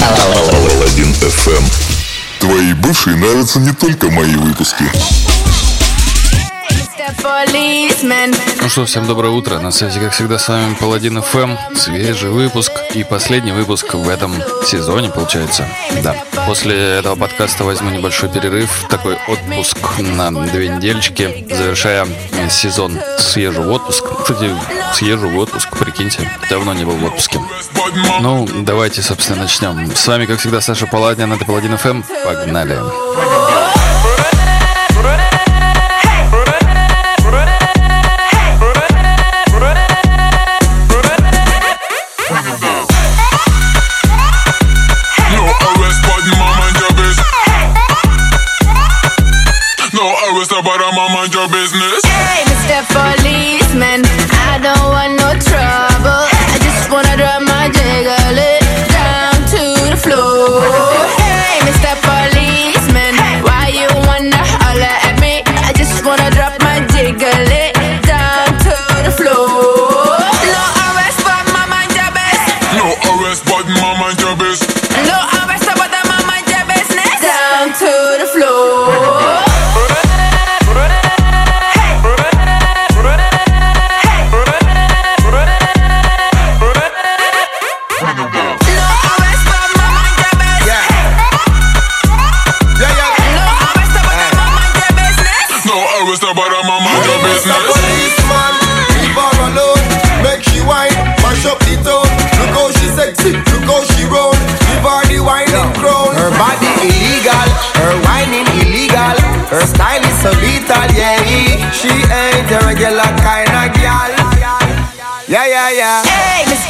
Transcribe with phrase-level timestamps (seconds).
[0.00, 1.64] Паладин FM.
[2.40, 4.84] Твои бывшие нравятся не только мои выпуски.
[8.62, 9.58] Ну что, всем доброе утро.
[9.58, 11.56] На связи, как всегда, с вами Паладин ФМ.
[11.74, 14.34] Свежий выпуск и последний выпуск в этом
[14.64, 15.66] сезоне, получается.
[16.02, 16.14] Да.
[16.46, 22.06] После этого подкаста возьму небольшой перерыв, такой отпуск на две недельки, завершая
[22.48, 22.98] сезон.
[23.18, 24.04] Съезжу в отпуск.
[24.22, 24.50] Кстати,
[24.94, 26.30] съезжу в отпуск, прикиньте.
[26.48, 27.40] Давно не был в отпуске.
[28.20, 29.94] Ну, давайте, собственно, начнем.
[29.94, 32.02] С вами, как всегда, Саша Паладин, это Паладин ФМ.
[32.24, 32.78] Погнали.
[32.78, 33.79] Погнали.
[51.40, 51.99] Your business.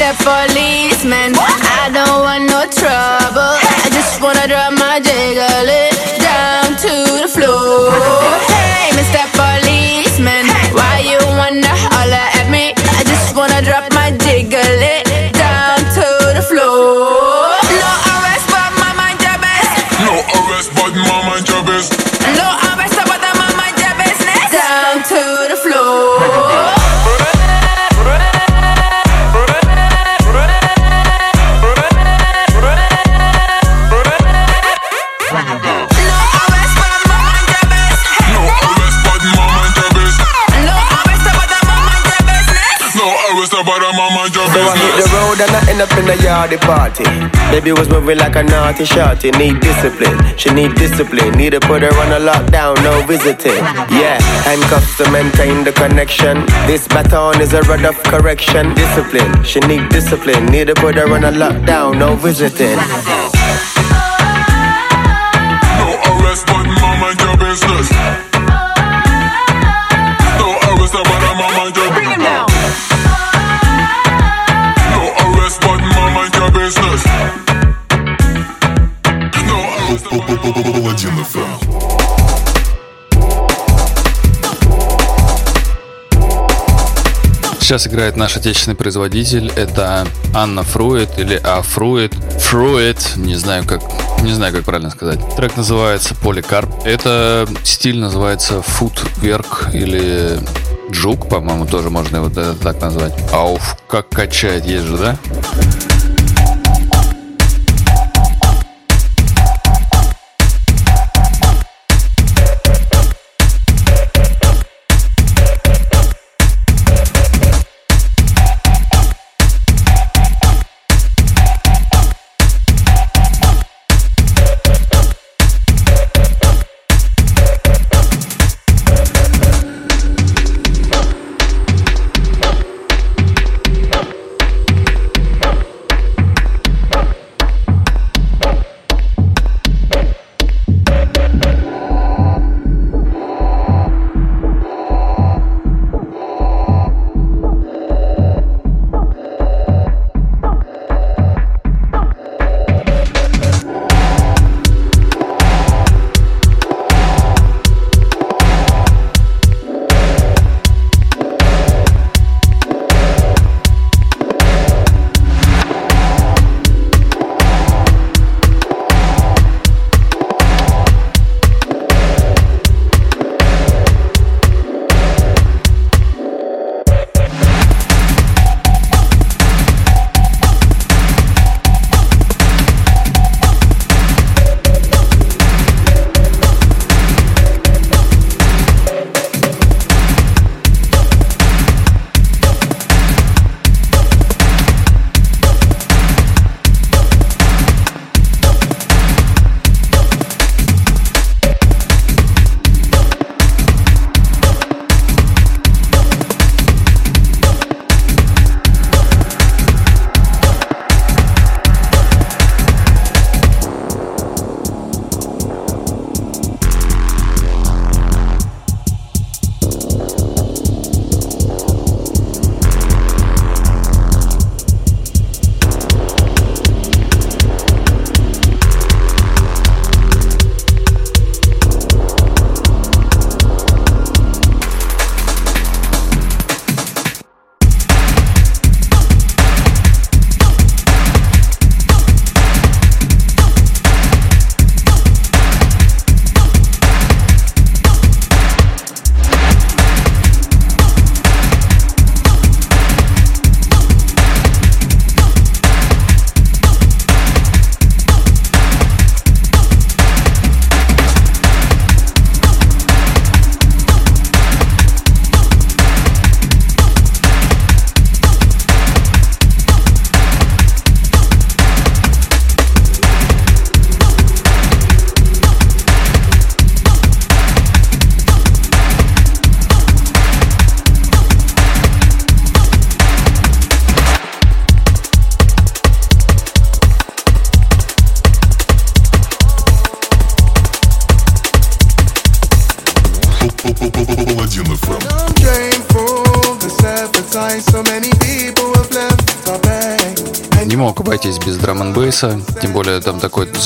[0.00, 0.16] Mr.
[0.24, 3.52] Policeman, I don't want no trouble.
[3.84, 5.69] I just wanna drop my jiggle
[46.46, 47.04] the party.
[47.50, 49.30] Baby was moving like a naughty shorty.
[49.32, 51.32] Need discipline, she need discipline.
[51.32, 53.62] Need to put her on a lockdown, no visiting.
[53.90, 56.46] Yeah, handcuffs to maintain the connection.
[56.66, 58.74] This baton is a rod of correction.
[58.74, 60.46] Discipline, she need discipline.
[60.46, 62.76] Need to put her on a lockdown, no visiting.
[65.78, 66.69] No arrest, but
[87.60, 89.50] Сейчас играет наш отечественный производитель.
[89.54, 92.14] Это Анна Фруит или Афруит.
[92.14, 93.80] Фруит, не знаю как,
[94.22, 95.20] не знаю как правильно сказать.
[95.36, 96.68] Трек называется Поликарп.
[96.84, 100.38] Это стиль называется футверк или
[100.90, 103.14] джук, по-моему, тоже можно его так назвать.
[103.32, 105.16] Ауф, как качает, есть же, да?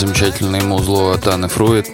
[0.05, 1.89] Замечательный музло от Анны Фруит.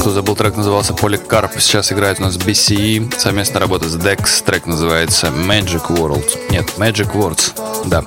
[0.00, 1.58] Кто забыл, трек назывался Поликарп.
[1.58, 3.12] Сейчас играет у нас BCE.
[3.18, 4.44] Совместная работа с Dex.
[4.44, 6.24] Трек называется Magic World.
[6.50, 7.54] Нет, Magic Words.
[7.86, 8.04] Да.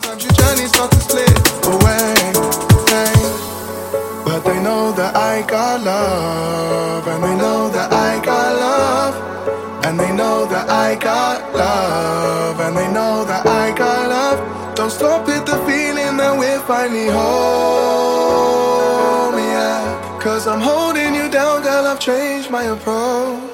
[16.70, 17.79] Finally home,
[20.50, 23.49] I'm holding you down, girl, I've changed my approach.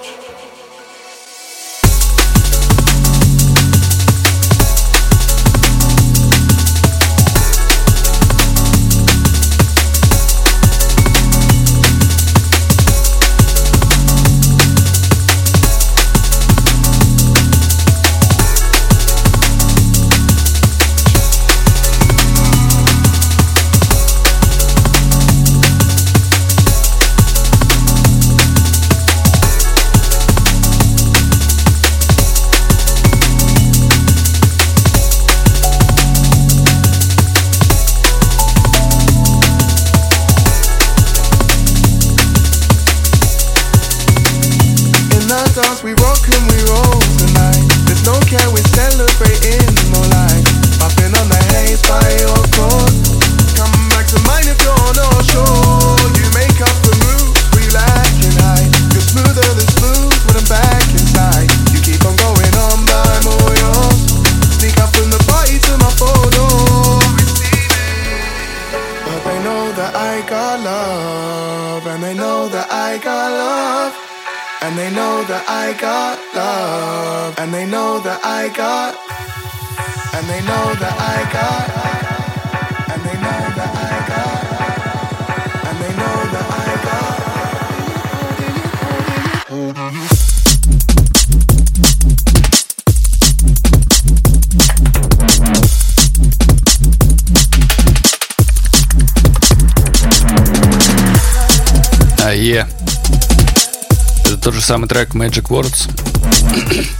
[104.65, 106.94] Самый трек Magic Words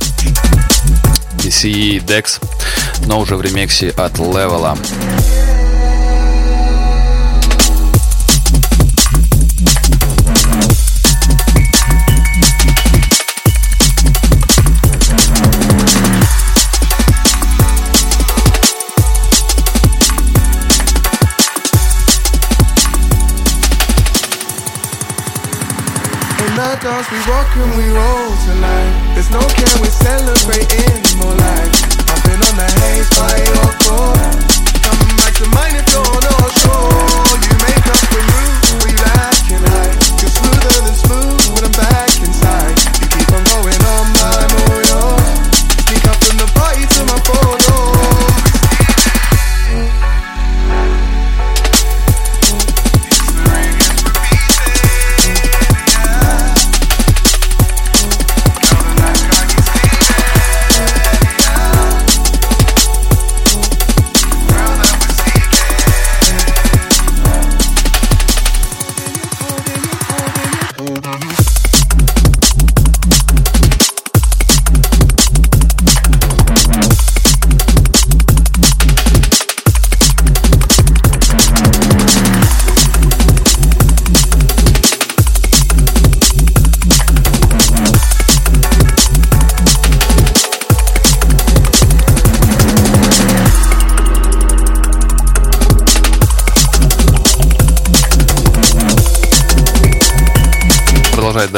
[1.45, 2.41] DC Dex,
[3.05, 4.75] но уже в ремиксе от Левела.
[26.81, 29.15] dance, we rock and we roll tonight.
[29.15, 31.04] There's no care, we're celebrating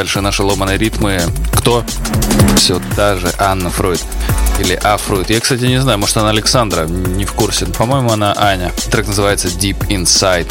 [0.07, 1.19] дальше наши ломаные ритмы.
[1.51, 1.83] Кто?
[2.55, 4.01] Все та же Анна Фройд.
[4.57, 4.95] Или А.
[4.95, 5.29] Фройд.
[5.29, 7.65] Я, кстати, не знаю, может, она Александра, не в курсе.
[7.65, 8.71] По-моему, она Аня.
[8.89, 10.47] Трек называется Deep Inside.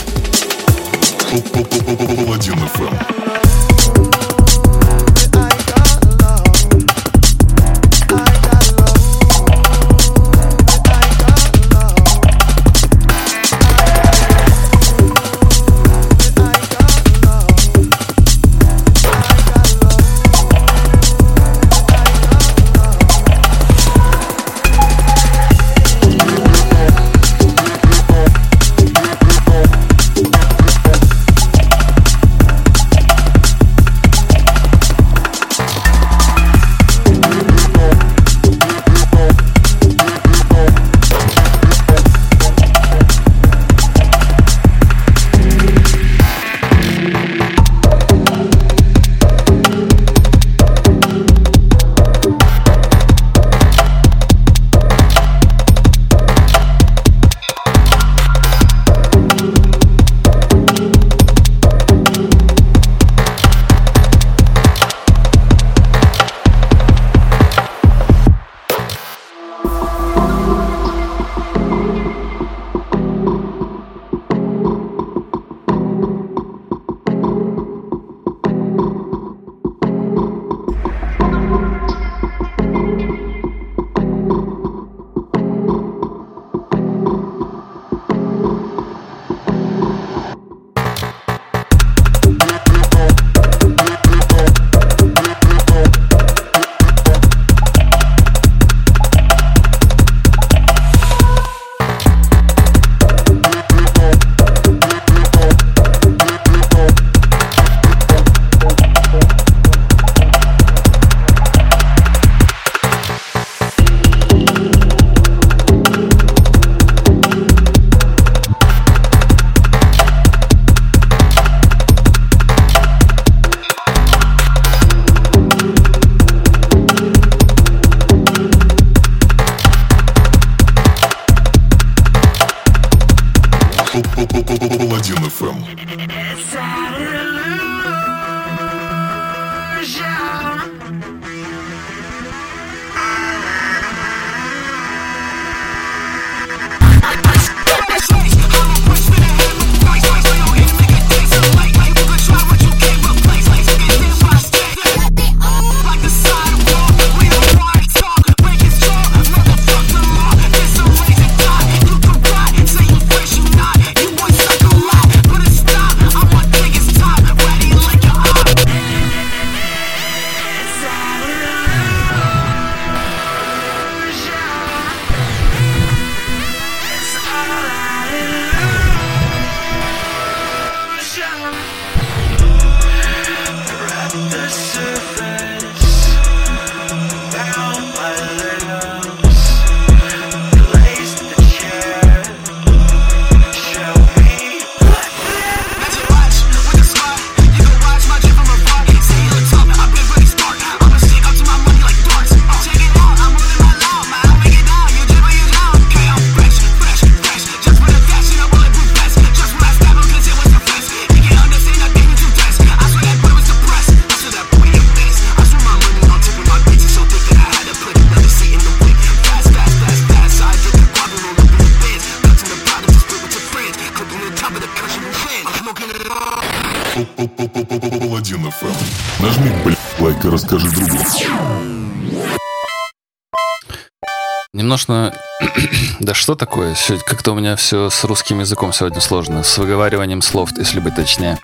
[236.26, 236.74] Что такое?
[237.06, 239.44] Как-то у меня все с русским языком сегодня сложно.
[239.44, 241.38] С выговариванием слов, если быть точнее.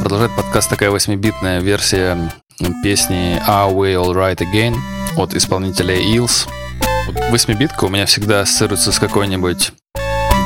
[0.00, 2.32] Продолжает подкаст такая восьмибитная версия
[2.84, 4.76] песни Are We All Right Again
[5.16, 6.48] от исполнителя Eels.
[7.32, 9.72] Восьмибитка у меня всегда ассоциируется с какой-нибудь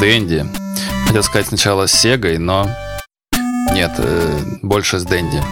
[0.01, 0.47] Дэнди.
[1.09, 2.67] Хотел сказать сначала с Сегой, но
[3.73, 5.43] нет, э, больше с Дэнди.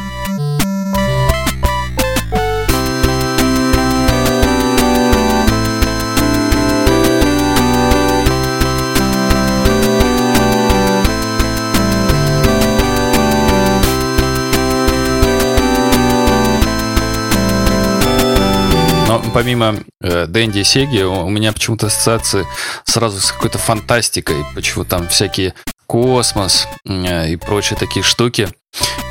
[19.35, 22.47] Помимо э, Дэнди и Сеги, у меня почему-то ассоциации
[22.85, 24.47] сразу с какой-то фантастикой.
[24.55, 25.55] Почему там всякие
[25.87, 28.49] космос э, и прочие такие штуки.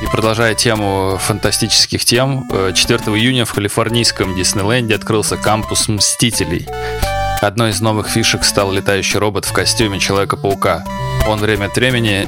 [0.02, 6.66] И продолжая тему фантастических тем, 4 э, июня в калифорнийском Диснейленде открылся кампус Мстителей.
[7.42, 10.84] Одной из новых фишек стал летающий робот в костюме Человека-паука.
[11.28, 12.26] Он время от времени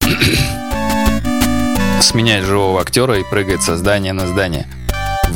[2.00, 4.66] сменяет живого актера и прыгает со здания на здание.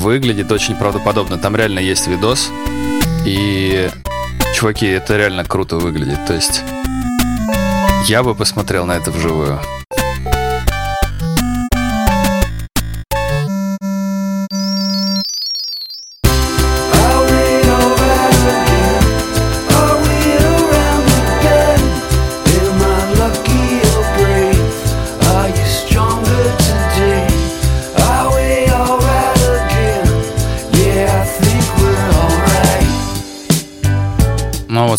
[0.00, 1.36] Выглядит очень правдоподобно.
[1.36, 2.50] Там реально есть видос.
[3.26, 3.90] И,
[4.54, 6.24] чуваки, это реально круто выглядит.
[6.24, 6.62] То есть
[8.06, 9.60] я бы посмотрел на это вживую.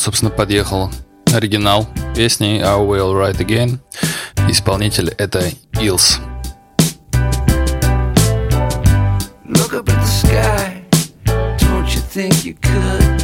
[0.02, 0.90] Вот, собственно, подъехал
[1.32, 3.80] оригинал песни We All Right Again.
[4.50, 5.44] Исполнитель это
[5.80, 6.20] Илс.
[9.46, 10.84] Look up at the sky,
[11.58, 13.22] don't you think you could?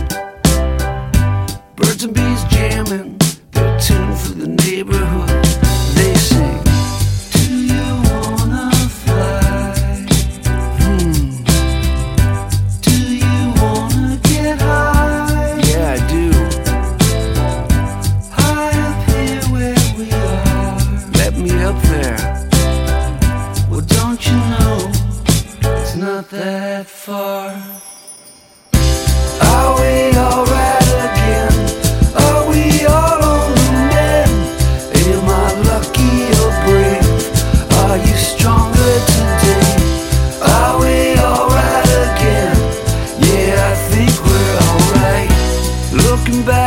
[1.75, 3.17] Birds and bees jamming,
[3.51, 5.29] they're tuned for the neighborhood.
[5.95, 6.66] They sing.
[21.67, 22.17] up there.
[23.69, 24.77] Well, don't you know
[25.81, 27.49] it's not that far?
[29.51, 29.93] Are we
[30.27, 31.55] alright again?
[32.23, 32.63] Are we
[32.95, 34.37] all on the mend?
[35.11, 37.09] Am I lucky or brave?
[37.81, 39.75] Are you stronger today?
[40.55, 42.57] Are we alright again?
[43.27, 45.31] Yeah, I think we're alright.
[46.05, 46.66] Looking back.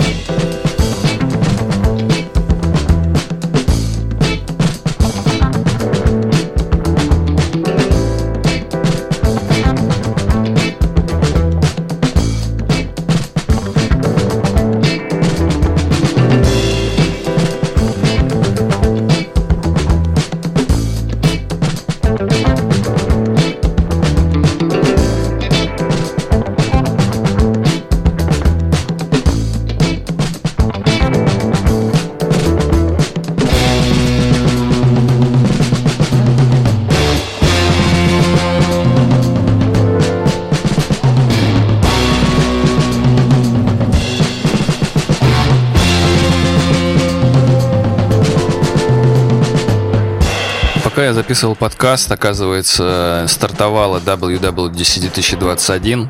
[51.03, 56.07] я записывал подкаст, оказывается, стартовала WWDC 2021.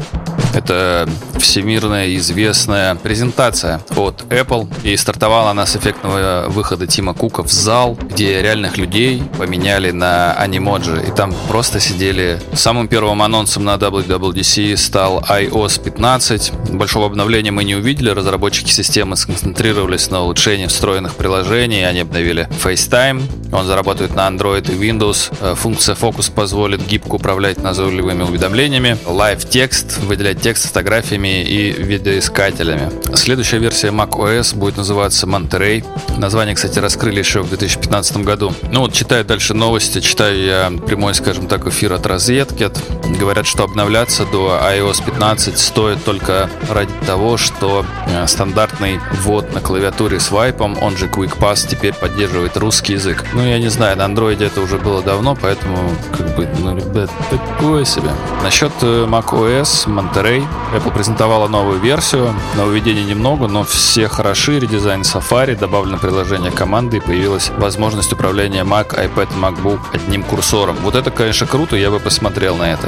[0.53, 1.07] Это
[1.39, 4.67] всемирная известная презентация от Apple.
[4.83, 10.33] И стартовала она с эффектного выхода Тима Кука в зал, где реальных людей поменяли на
[10.33, 11.03] анимоджи.
[11.07, 12.39] И там просто сидели...
[12.53, 16.51] Самым первым анонсом на WWDC стал iOS 15.
[16.71, 18.09] Большого обновления мы не увидели.
[18.09, 21.87] Разработчики системы сконцентрировались на улучшении встроенных приложений.
[21.87, 23.21] Они обновили FaceTime.
[23.51, 25.33] Он заработает на Android и Windows.
[25.41, 28.97] Э, функция Focus позволит гибко управлять назойливыми уведомлениями.
[29.05, 32.89] Live текст, выделять текст фотографиями и видеоискателями.
[33.15, 35.83] Следующая версия macOS будет называться Monterey.
[36.17, 37.49] Название, кстати, раскрыли еще в
[37.91, 38.53] 2015 году.
[38.71, 42.71] Ну вот читаю дальше новости, читаю я прямой, скажем так, эфир от розетки.
[43.19, 49.59] Говорят, что обновляться до iOS 15 стоит только ради того, что э, стандартный ввод на
[49.59, 53.25] клавиатуре с вайпом, он же Quick Pass, теперь поддерживает русский язык.
[53.33, 55.77] Ну, я не знаю, на андроиде это уже было давно, поэтому,
[56.15, 58.11] как бы, ну, ребят, такое себе.
[58.41, 62.33] Насчет э, macOS, Monterey, Apple презентовала новую версию.
[62.55, 64.59] Нововведений немного, но все хороши.
[64.59, 67.80] Редизайн Safari, добавлено приложение команды и появилась возможность
[68.13, 70.75] управления Mac, iPad, MacBook одним курсором.
[70.81, 72.87] Вот это, конечно, круто, я бы посмотрел на это.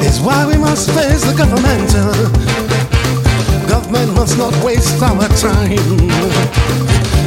[0.00, 1.92] That's why we must face the government.
[3.68, 5.76] Government must not waste our time.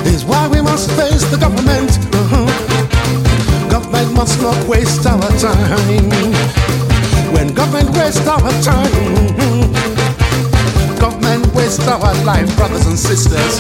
[0.08, 1.92] Is why we must face the government.
[3.70, 6.10] Government must not waste our time.
[7.32, 8.92] When government waste our time,
[11.00, 13.60] government waste our life, brothers and sisters.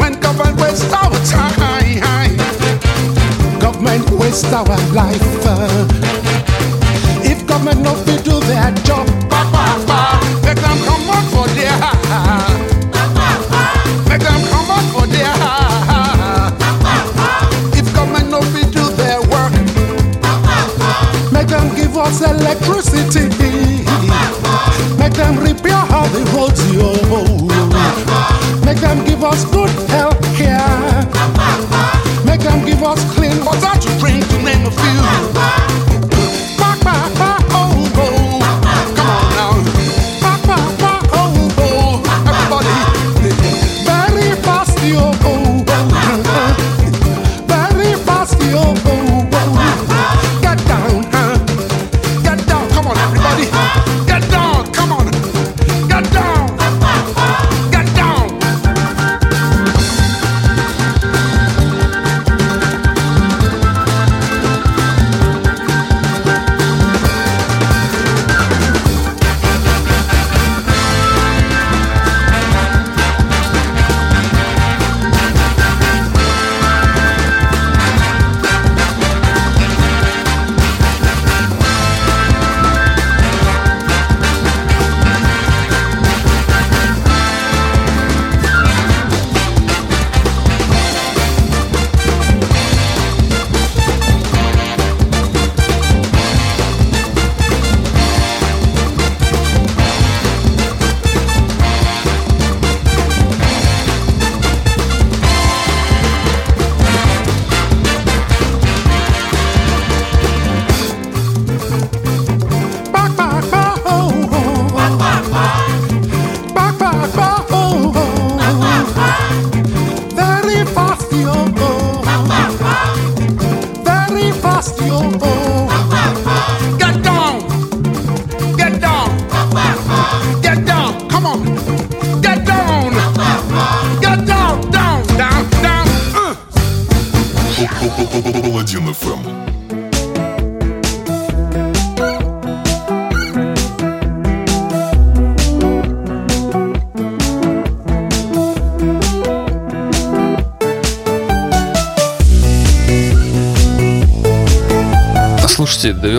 [0.00, 2.17] When government waste our time,
[3.78, 5.22] government waste our life.
[7.22, 9.06] If government not to do their job,
[10.42, 11.78] make them come on for their
[14.08, 15.32] Make them come on for their
[17.78, 19.52] If government not to do their work,
[21.32, 23.28] make them give us electricity.
[24.98, 26.94] Make them repair all the roads, yo.
[28.64, 29.67] Make them give us good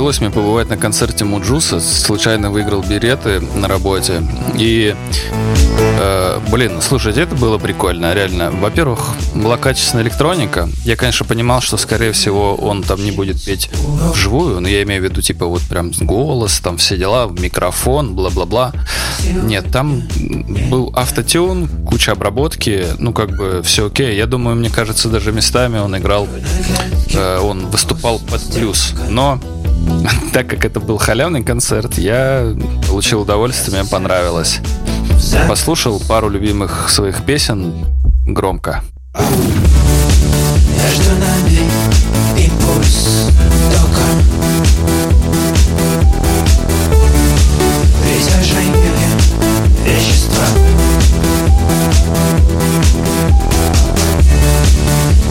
[0.10, 1.80] довелось мне побывать на концерте Муджуса.
[1.80, 4.24] Случайно выиграл билеты на работе.
[4.56, 4.96] И,
[5.78, 8.50] э, блин, слушайте, это было прикольно, реально.
[8.50, 10.68] Во-первых, была качественная электроника.
[10.84, 13.70] Я, конечно, понимал, что, скорее всего, он там не будет петь
[14.14, 18.74] вживую, но я имею в виду, типа, вот прям голос, там все дела, микрофон, бла-бла-бла.
[19.44, 20.02] Нет, там
[20.72, 24.18] был автотюн, куча обработки, ну, как бы все окей.
[24.18, 26.28] Я думаю, мне кажется, даже местами он играл,
[27.14, 28.96] э, он выступал под плюс.
[29.08, 29.40] Но
[30.34, 32.56] так как это был халявный концерт, я
[32.88, 34.60] получил удовольствие, мне понравилось.
[35.48, 37.86] Послушал пару любимых своих песен
[38.26, 38.84] громко.
[40.76, 41.70] Между нами
[42.38, 43.10] импульс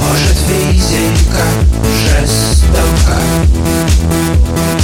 [0.09, 1.45] Может физика
[2.05, 3.19] жестока
[3.99, 4.78] Только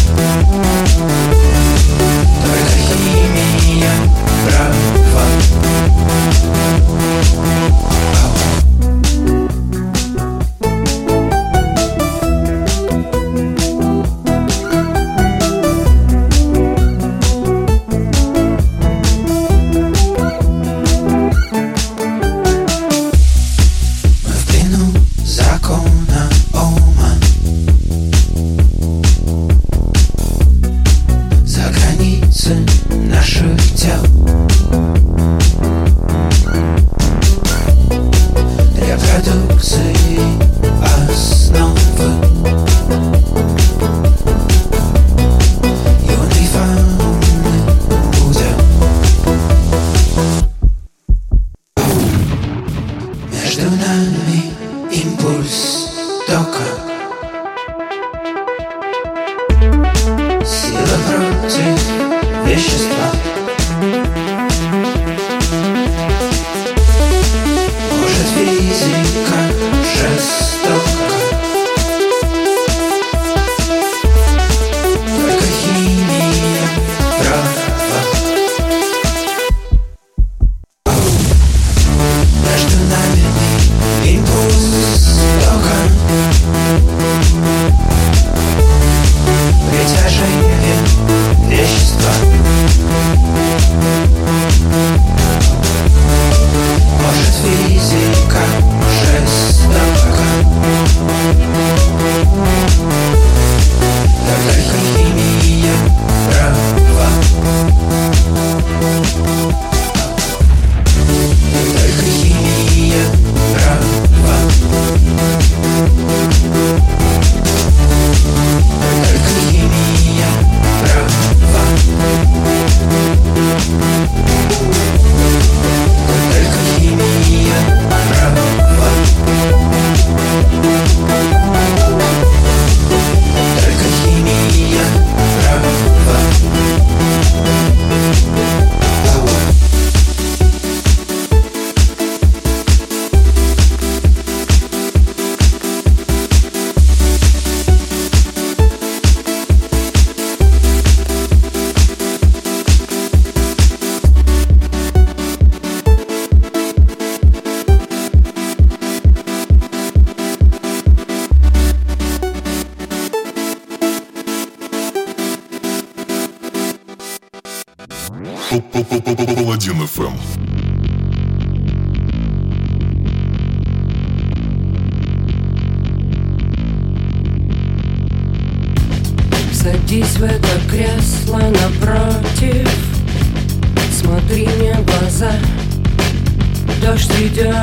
[187.11, 187.55] Идет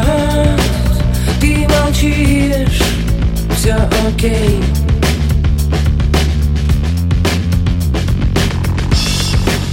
[1.39, 2.81] Ты молчишь.
[3.55, 3.75] Все
[4.07, 4.61] окей.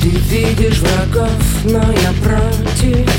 [0.02, 1.30] Ты видишь врагов,
[1.64, 3.10] но я против.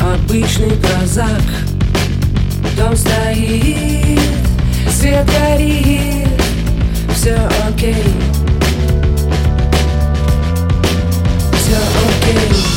[0.00, 1.42] Обычный прозак
[2.76, 4.20] Дом стоит,
[4.90, 6.28] свет горит.
[7.14, 7.36] Все
[7.68, 8.04] окей.
[11.52, 12.71] Все окей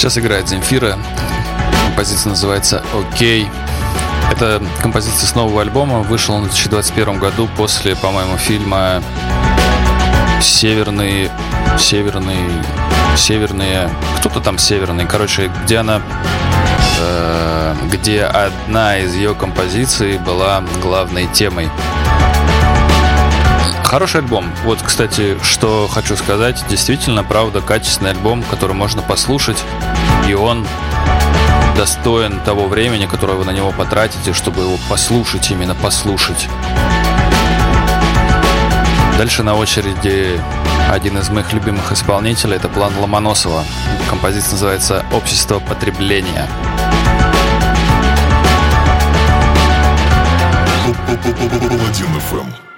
[0.00, 0.98] Сейчас играет Земфира.
[1.88, 3.46] Композиция называется «Окей».
[4.32, 5.98] Это композиция с нового альбома.
[5.98, 9.02] Вышел он в 2021 году после, по-моему, фильма
[10.40, 11.30] «Северный...»
[11.78, 12.38] «Северный...»
[13.14, 15.04] «Северные...» Кто-то там «Северный».
[15.04, 16.00] Короче, где она...
[16.98, 21.68] э, где одна из ее композиций была главной темой.
[23.90, 24.48] Хороший альбом.
[24.62, 26.64] Вот, кстати, что хочу сказать.
[26.68, 29.56] Действительно, правда, качественный альбом, который можно послушать.
[30.30, 30.64] И он
[31.76, 36.48] достоин того времени, которое вы на него потратите, чтобы его послушать, именно послушать.
[39.18, 40.40] Дальше на очереди
[40.88, 42.58] один из моих любимых исполнителей.
[42.58, 43.64] Это план Ломоносова.
[44.08, 46.46] Композиция называется «Общество потребления».
[51.68, 52.69] Паладин ФМ.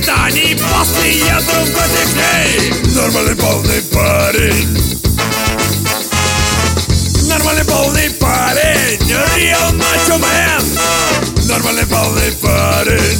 [0.00, 4.78] Регистани, после еду в гости к Нормальный полный парень.
[7.28, 8.98] Нормальный полный парень.
[9.36, 10.64] Real macho man.
[11.46, 13.18] Нормальный полный парень.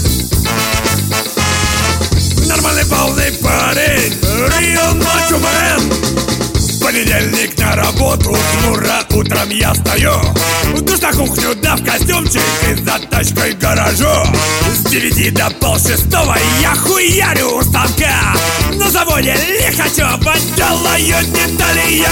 [2.46, 4.14] Нормальный полный парень.
[4.22, 5.80] Real macho man.
[6.82, 10.14] Понедельник на работу Хмуро утром я стою.
[10.80, 14.06] Душ на кухню, да в костюмчик И за тачкой гаражу
[14.90, 18.34] Девяти до полшестого я хуярю у станка.
[18.74, 22.10] На заводе Лихачева делаю детали я.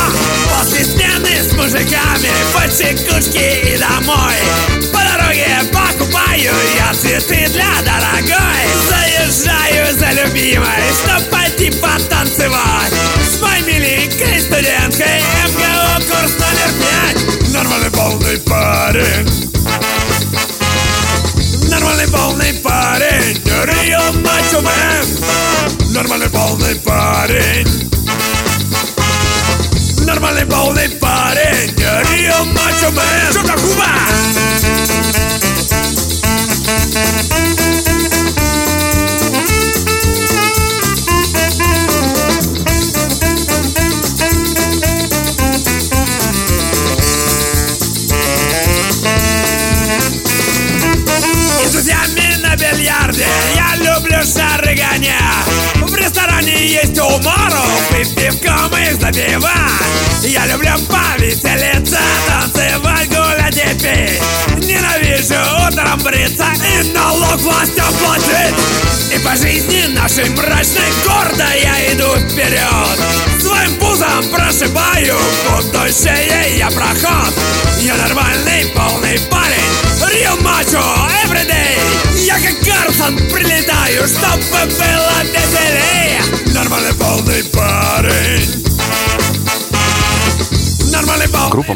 [0.49, 4.37] После смены с мужиками по чекушке и домой.
[4.93, 8.63] По дороге покупаю я цветы для дорогой.
[8.89, 10.69] Заезжаю за любимой,
[11.03, 12.93] чтоб пойти потанцевать.
[13.29, 16.88] С моей миленькой студенткой МГУ курс номер пять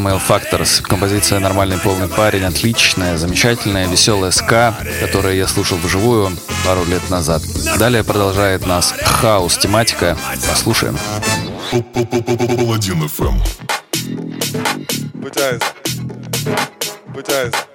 [0.03, 0.83] Mail Factors.
[0.83, 7.43] Композиция «Нормальный полный парень» отличная, замечательная, веселая ска, которую я слушал вживую пару лет назад.
[7.79, 10.17] Далее продолжает нас хаос-тематика.
[10.49, 10.99] Послушаем.
[11.71, 13.39] Паладин ФМ.
[15.23, 15.63] Пытаюсь.
[16.43, 16.63] Пытаюсь.
[17.15, 17.72] Пытаюсь.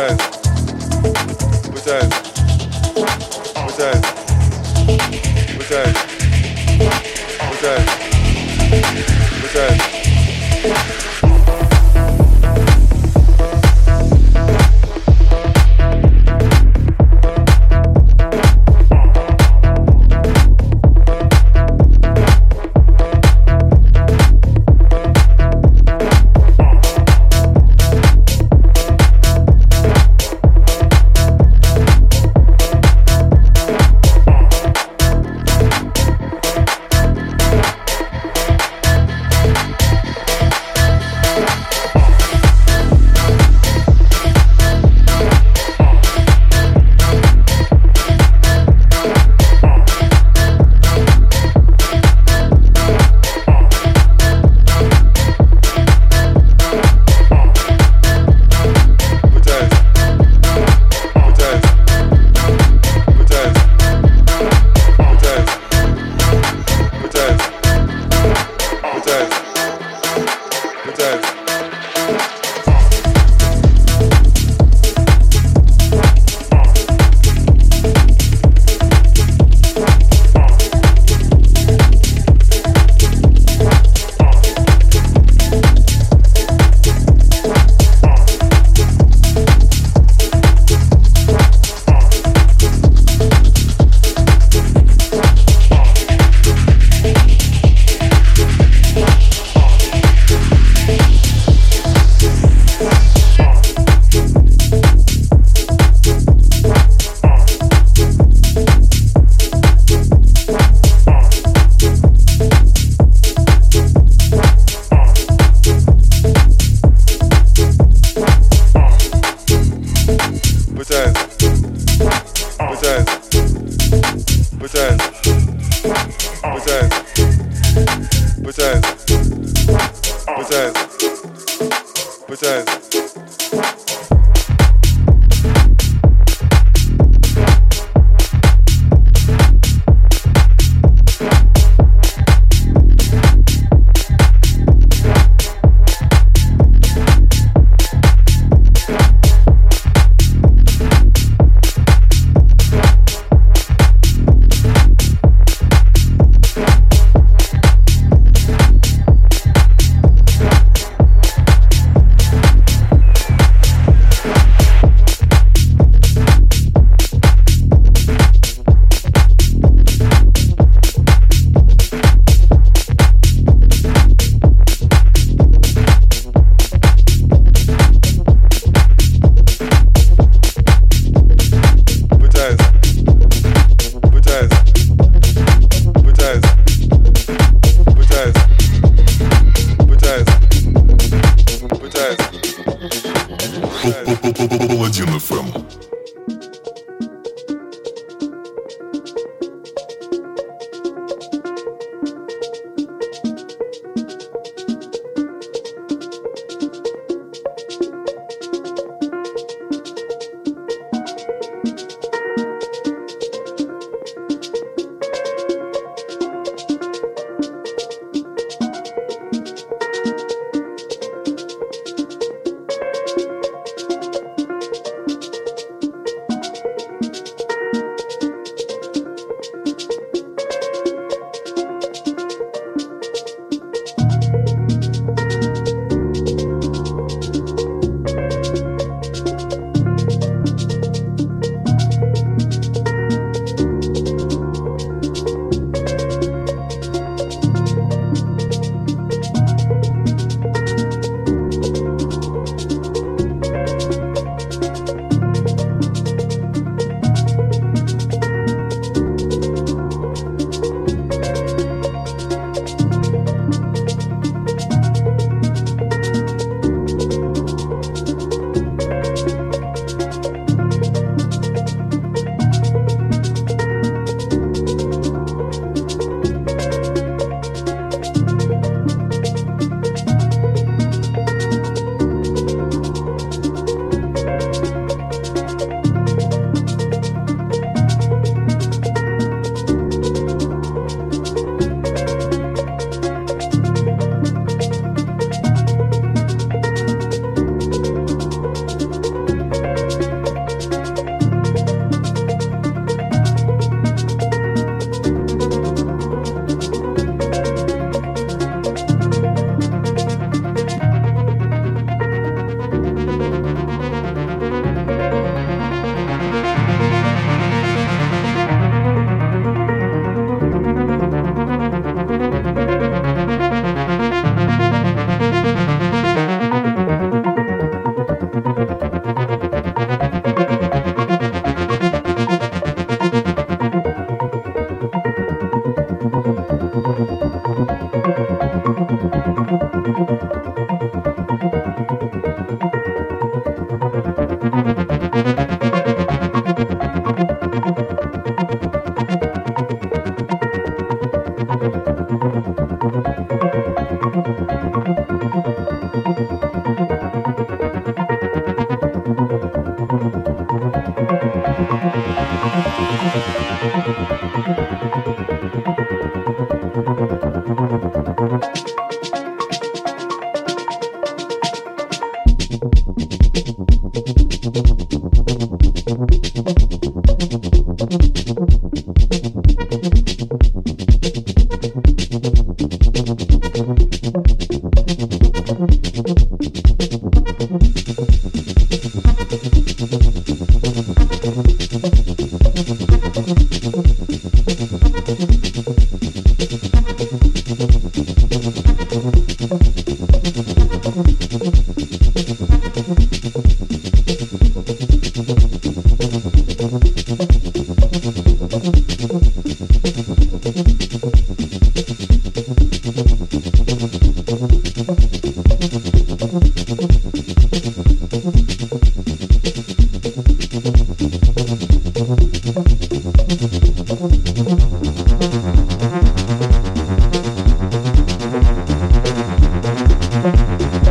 [0.00, 0.39] says.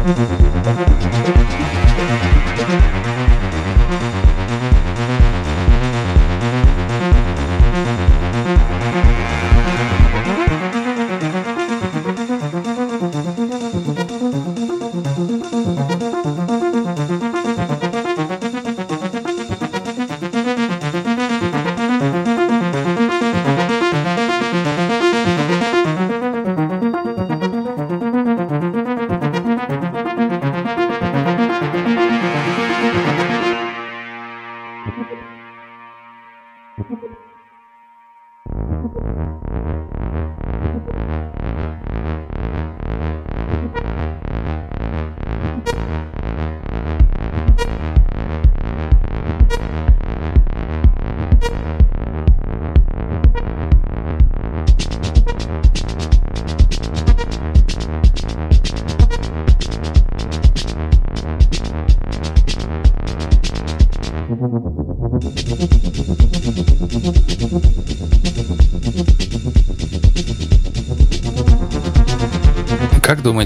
[0.10, 0.49] Mm-hmm.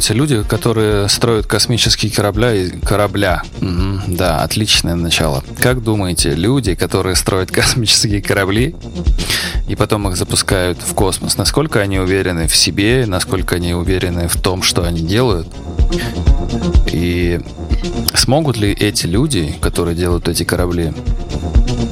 [0.04, 5.46] Думаете, люди, которые строят космические корабля и корабля, Мгм, да, отличное начало.
[5.60, 8.76] Как думаете, люди, которые строят космические корабли
[9.70, 14.36] и потом их запускают в космос, насколько они уверены в себе, насколько они уверены в
[14.42, 15.48] том, что они делают?
[16.92, 17.40] И
[18.14, 20.92] смогут ли эти люди, которые делают эти корабли,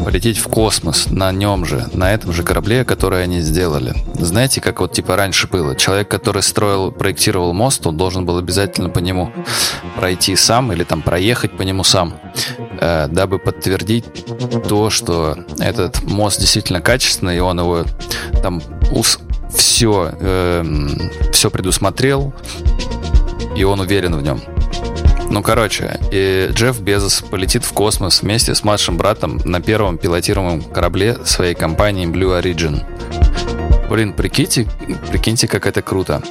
[0.03, 3.93] полететь в космос на нем же, на этом же корабле, который они сделали.
[4.15, 5.75] Знаете, как вот типа раньше было?
[5.75, 9.31] Человек, который строил, проектировал мост, он должен был обязательно по нему
[9.95, 12.13] пройти сам или там проехать по нему сам,
[12.79, 14.05] э, дабы подтвердить
[14.67, 17.85] то, что этот мост действительно качественный, и он его
[18.41, 18.61] там
[19.53, 20.13] все,
[21.31, 22.33] все предусмотрел,
[23.55, 24.41] и он уверен в нем.
[25.31, 30.61] Ну, короче, и Джефф Безос полетит в космос вместе с младшим братом на первом пилотируемом
[30.61, 32.83] корабле своей компании Blue Origin.
[33.89, 34.67] Блин, прикиньте,
[35.09, 36.21] прикиньте, как это круто.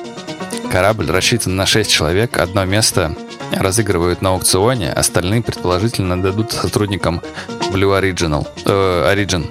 [0.71, 3.17] Корабль рассчитан на 6 человек, одно место
[3.53, 7.23] разыгрывают на аукционе, остальные предположительно дадут сотрудникам
[7.73, 9.47] Blue Original, э, Origin.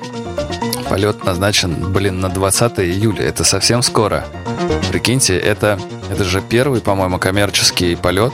[0.89, 3.23] Полет назначен, блин, на 20 июля.
[3.23, 4.25] Это совсем скоро.
[4.89, 5.79] Прикиньте, это,
[6.11, 8.33] это же первый, по-моему, коммерческий полет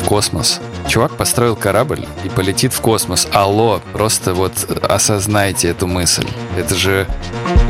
[0.00, 0.60] в космос.
[0.88, 3.26] Чувак построил корабль и полетит в космос.
[3.32, 4.52] Алло, просто вот
[4.88, 6.26] осознайте эту мысль.
[6.56, 7.06] Это же,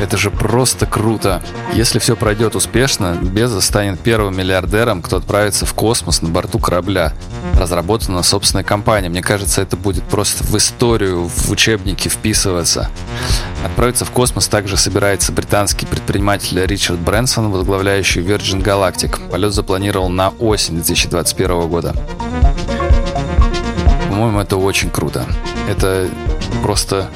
[0.00, 1.42] это же просто круто.
[1.72, 7.14] Если все пройдет успешно, Безос станет первым миллиардером, кто отправится в космос на борту корабля,
[7.58, 9.10] разработанного собственной компанией.
[9.10, 12.90] Мне кажется, это будет просто в историю, в учебники вписываться.
[13.64, 19.30] Отправиться в космос также собирается британский предприниматель Ричард Брэнсон, возглавляющий Virgin Galactic.
[19.30, 21.94] Полет запланировал на осень 2021 года.
[24.36, 25.24] По-моему, это очень круто.
[25.66, 26.10] Это
[26.62, 27.08] просто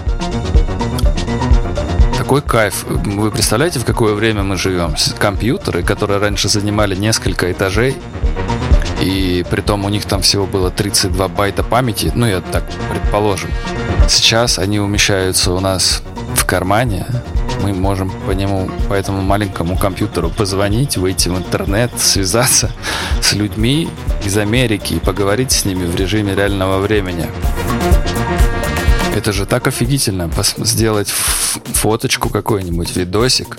[2.17, 2.87] такой кайф.
[2.89, 4.95] Вы представляете, в какое время мы живем?
[5.19, 7.95] Компьютеры, которые раньше занимали несколько этажей,
[9.03, 13.51] и при том у них там всего было 32 байта памяти, ну, я так предположим.
[14.09, 16.03] Сейчас они умещаются у нас
[16.35, 17.05] в кармане,
[17.63, 22.71] мы можем по нему, по этому маленькому компьютеру позвонить, выйти в интернет, связаться
[23.23, 23.89] с людьми
[24.25, 27.27] из Америки и поговорить с ними в режиме реального времени.
[29.15, 33.59] Это же так офигительно, сделать фоточку какой-нибудь, видосик,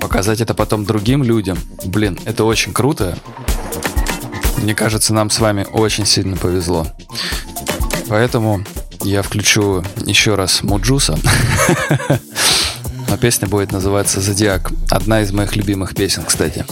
[0.00, 1.58] показать это потом другим людям.
[1.84, 3.16] Блин, это очень круто.
[4.58, 6.86] Мне кажется, нам с вами очень сильно повезло.
[8.08, 8.64] Поэтому
[9.02, 11.18] я включу еще раз Муджуса.
[13.08, 14.70] Но песня будет называться «Зодиак».
[14.90, 16.64] Одна из моих любимых песен, кстати.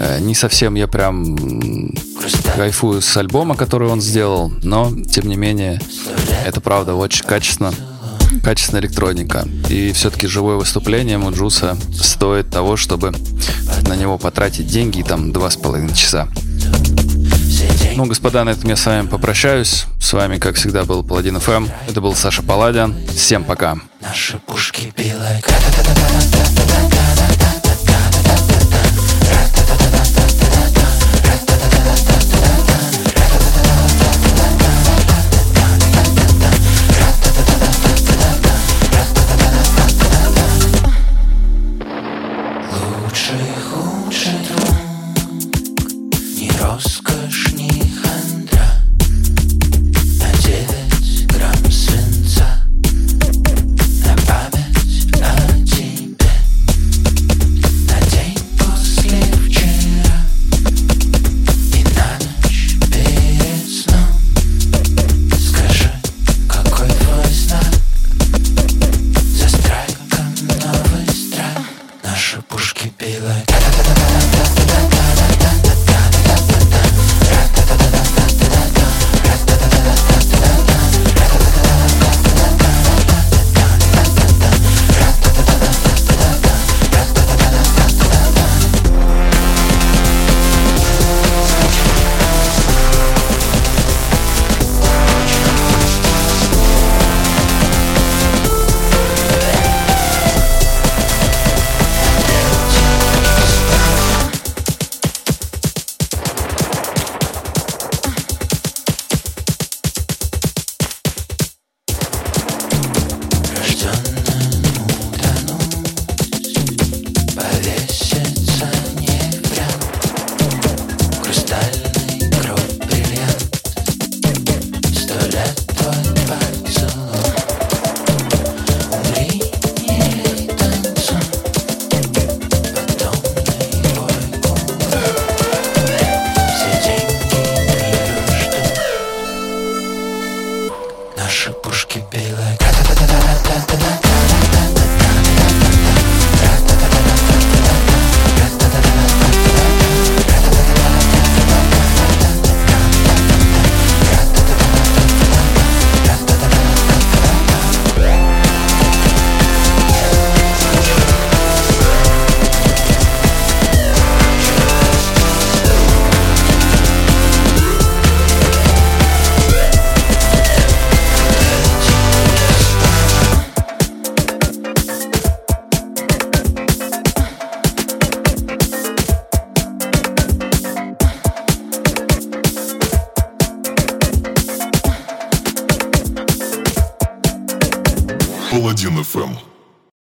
[0.00, 1.94] Э, Не совсем я прям
[2.56, 5.80] кайфую с альбома, который он сделал, но, тем не менее,
[6.44, 7.72] это правда очень качественно.
[8.42, 9.46] Качественная электроника.
[9.68, 13.12] И все-таки живое выступление Муджуса стоит того, чтобы
[13.86, 16.28] на него потратить деньги, там, два с половиной часа.
[17.96, 19.86] Ну, господа, на этом я с вами попрощаюсь.
[20.00, 21.68] С вами, как всегда, был Паладин ФМ.
[21.88, 22.94] Это был Саша Паладин.
[23.14, 23.76] Всем пока.
[24.00, 25.40] Наши пушки белые